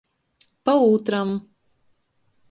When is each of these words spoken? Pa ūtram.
Pa 0.69 0.73
ūtram. 0.85 1.33